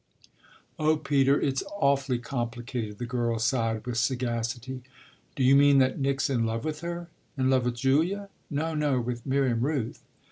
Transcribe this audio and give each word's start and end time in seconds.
"Oh 0.79 0.97
Peter, 0.97 1.39
it's 1.39 1.61
awfully 1.77 2.17
complicated!" 2.17 2.97
the 2.97 3.05
girl 3.05 3.37
sighed 3.37 3.85
with 3.85 3.99
sagacity. 3.99 4.81
"Do 5.35 5.43
you 5.43 5.55
mean 5.55 5.77
that 5.77 5.99
Nick's 5.99 6.27
in 6.27 6.43
love 6.43 6.65
with 6.65 6.79
her?" 6.81 7.09
"In 7.37 7.51
love 7.51 7.65
with 7.65 7.75
Julia?" 7.75 8.29
"No, 8.49 8.73
no, 8.73 8.99
with 8.99 9.27
Miriam 9.27 9.61
Rooth." 9.61 10.01